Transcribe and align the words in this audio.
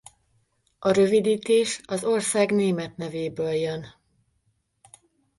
A 0.79 0.91
rövidítés 0.91 1.81
az 1.85 2.03
ország 2.03 2.51
német 2.51 2.97
nevéből 2.97 3.51
jön. 3.51 3.85